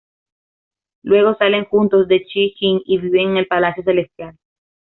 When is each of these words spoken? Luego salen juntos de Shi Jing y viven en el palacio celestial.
Luego 1.03 1.35
salen 1.35 1.65
juntos 1.65 2.07
de 2.07 2.25
Shi 2.27 2.55
Jing 2.57 2.81
y 2.85 2.97
viven 2.97 3.29
en 3.33 3.37
el 3.37 3.45
palacio 3.47 3.83
celestial. 3.83 4.35